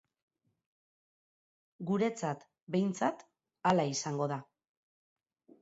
Guretzat, 1.91 2.47
behintzat, 2.77 3.23
hala 3.73 3.89
izango 3.95 4.31
da. 4.33 4.43